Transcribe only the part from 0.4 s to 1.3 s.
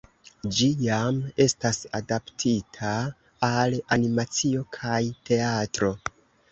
Ĝi jam